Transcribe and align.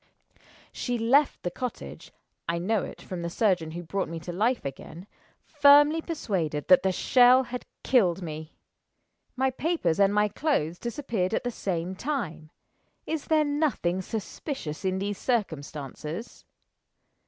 She 0.71 0.97
left 0.97 1.43
the 1.43 1.51
cottage 1.51 2.11
I 2.49 2.57
know 2.57 2.83
it, 2.83 3.03
from 3.03 3.21
the 3.21 3.29
surgeon 3.29 3.69
who 3.73 3.83
brought 3.83 4.09
me 4.09 4.19
to 4.21 4.31
life 4.33 4.65
again 4.65 5.05
firmly 5.45 6.01
persuaded 6.01 6.67
that 6.69 6.81
the 6.81 6.91
shell 6.91 7.43
had 7.43 7.67
killed 7.83 8.23
me. 8.23 8.55
My 9.35 9.51
papers 9.51 9.99
and 9.99 10.11
my 10.11 10.27
clothes 10.27 10.79
disappeared 10.79 11.35
at 11.35 11.43
the 11.43 11.51
same 11.51 11.93
time. 11.93 12.49
Is 13.05 13.25
there 13.25 13.45
nothing 13.45 14.01
suspicious 14.01 14.83
in 14.83 14.97
these 14.97 15.19
circumstances? 15.19 16.45